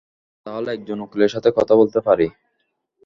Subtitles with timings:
[0.45, 2.27] তাহলে একজন উকিলের সাথে কথা বলতে পারি।